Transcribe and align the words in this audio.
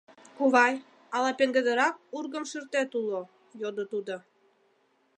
—Кувай, 0.37 0.73
ала 1.15 1.31
пеҥгыдырак 1.39 1.95
ургымшӱртет 2.17 2.89
уло?— 2.99 3.21
йодо 3.61 3.83
тудо. 3.91 4.15